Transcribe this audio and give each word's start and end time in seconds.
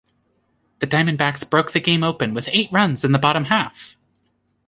The 0.79 0.87
Diamondbacks 0.87 1.47
broke 1.47 1.73
the 1.73 1.79
game 1.79 2.01
open 2.03 2.33
with 2.33 2.49
eight 2.51 2.71
runs 2.71 3.03
in 3.03 3.11
the 3.11 3.19
bottom 3.19 3.45
half. 3.45 3.95